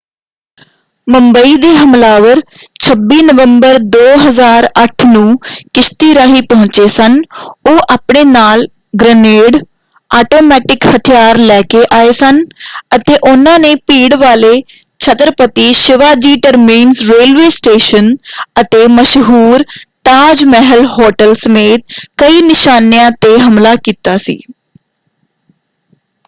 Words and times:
ਮੁੰਬਈ 1.07 1.55
ਦੇ 1.57 1.69
ਹਮਲਾਵਰ 1.77 2.39
26 2.85 3.17
ਨਵੰਬਰ 3.25 3.77
2008 3.95 5.07
ਨੂੰ 5.07 5.25
ਕਿਸ਼ਤੀ 5.73 6.13
ਰਾਹੀਂ 6.15 6.41
ਪਹੁੰਚੇ 6.49 6.87
ਸਨ 6.91 7.19
ਉਹ 7.65 7.79
ਆਪਣੇ 7.89 8.23
ਨਾਲ 8.29 8.65
ਗ੍ਰਨੇਡ 8.95 9.57
ਆਟੋਮੈਟਿਕ 10.11 10.85
ਹਥਿਆਰ 10.87 11.37
ਲੈ 11.43 11.61
ਕੇ 11.69 11.83
ਆਏ 11.91 12.11
ਸਨ 12.13 12.41
ਅਤੇ 12.95 13.17
ਉਹਨਾਂ 13.23 13.57
ਨੇ 13.59 13.73
ਭੀੜ 13.87 14.13
ਵਾਲੇ 14.15 14.53
Chhatrapati 14.99 15.71
Shivaji 15.75 16.35
terminus 16.41 17.01
railway 17.11 17.49
station 17.49 18.15
ਅਤੇ 18.61 18.85
ਮਸ਼ਹੂਰ 18.91 19.63
ਤਾਜ 20.03 20.43
ਮਹਿਲ 20.45 20.85
ਹੋਟਲ 20.89 21.33
ਸਮੇਤ 21.35 21.99
ਕਈ 22.17 22.41
ਨਿਸ਼ਾਨਿਆਂ 22.41 23.09
'ਤੇ 23.13 23.37
ਹਮਲਾ 23.39 23.75
ਕੀਤਾ 23.83 24.17
ਸੀ। 24.17 24.39